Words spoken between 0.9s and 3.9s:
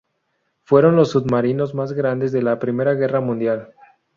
los submarinos más grandes de la Primera Guerra Mundial.